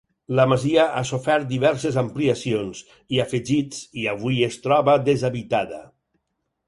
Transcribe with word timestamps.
La 0.37 0.43
masia 0.51 0.85
ha 1.01 1.01
sofert 1.09 1.47
diverses 1.51 1.99
ampliacions 2.03 2.81
i 3.17 3.21
afegits 3.27 3.85
i 4.05 4.09
avui 4.15 4.41
es 4.51 4.59
troba 4.65 4.97
deshabitada. 5.11 5.85